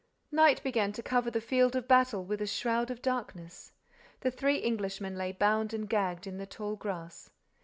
[0.31, 3.71] Night began to cover the field of battle with a shroud of darkness.
[4.21, 7.29] The three Englishmen lay bound and gagged in the tall grass.